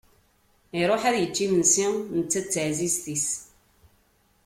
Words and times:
Iruḥ 0.79 1.03
ad 1.09 1.15
yečč 1.19 1.37
imensi 1.45 1.87
netta 2.17 2.39
d 2.41 2.45
teɛzizt-is. 2.53 3.27